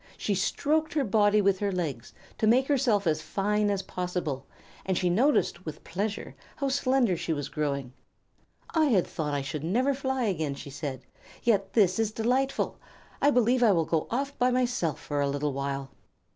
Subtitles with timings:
[0.17, 4.47] She stroked her body with her legs to make herself as fine as possible,
[4.83, 7.93] and she noticed, with pleasure, how slender she was growing.
[8.73, 11.05] "I had thought I should never fly again," she said,
[11.43, 12.79] "yet this is delightful.
[13.21, 15.91] I believe I will go off by myself for a little while."